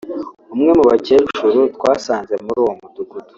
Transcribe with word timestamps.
umwe 0.53 0.71
mu 0.77 0.83
bakecuru 0.89 1.59
twasanze 1.75 2.33
muri 2.43 2.57
uwo 2.63 2.71
Mudugudu 2.79 3.29